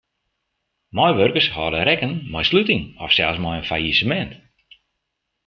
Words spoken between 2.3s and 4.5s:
mei sluting of sels mei in fallisemint.